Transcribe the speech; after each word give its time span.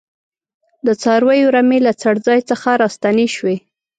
د 0.85 0.87
څارویو 1.01 1.53
رمې 1.55 1.79
له 1.87 1.91
څړځای 2.01 2.39
څخه 2.49 2.69
راستنې 2.81 3.27
شوې. 3.35 3.57